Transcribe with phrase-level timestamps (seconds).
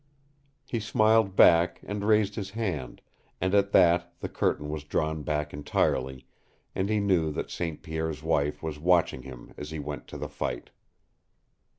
[0.65, 3.03] He smiled back and raised his hand,
[3.39, 6.25] and at that the curtain was drawn back entirely,
[6.73, 7.83] and he knew that St.
[7.83, 10.71] Pierre's wife was watching him as he went to the fight.